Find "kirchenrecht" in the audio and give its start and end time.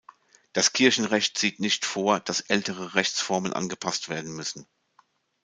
0.73-1.37